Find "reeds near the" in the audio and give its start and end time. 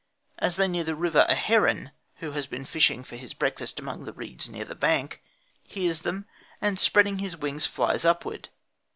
4.13-4.73